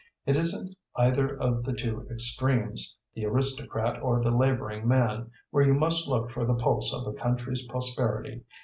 [0.25, 5.75] It isn't either of the two extremes the aristocrat or the labouring man where you
[5.75, 8.41] must look for the pulse of a country's prosperity.